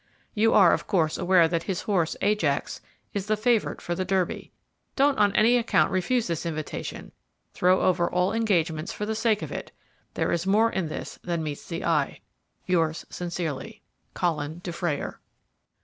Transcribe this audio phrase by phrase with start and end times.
[0.33, 2.81] You are, of course, aware that his horse, Ajax,
[3.13, 4.51] is the favourite for the Derby.
[4.95, 7.11] Don't on any account refuse this invitation
[7.53, 9.71] throw over all other engagements for the sake of it.
[10.15, 12.21] There is more in this than meets the eye.
[12.65, 13.83] "Yours sincerely.
[14.15, 15.19] "COLIN DUFRAYER."